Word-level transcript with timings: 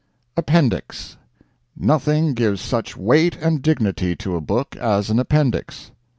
APPENDIX 0.35 1.17
Nothing 1.77 2.33
gives 2.33 2.59
such 2.59 2.97
weight 2.97 3.35
and 3.39 3.61
dignity 3.61 4.15
to 4.15 4.35
a 4.35 4.41
book 4.41 4.75
as 4.77 5.11
an 5.11 5.19
Appendix. 5.19 5.91